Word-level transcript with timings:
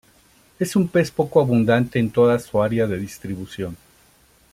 Es 0.57 0.75
un 0.75 0.87
pez 0.87 1.11
poco 1.11 1.39
abundante 1.41 1.99
en 1.99 2.09
toda 2.09 2.39
su 2.39 2.59
área 2.63 2.87
de 2.87 2.97
distribución. 2.97 3.77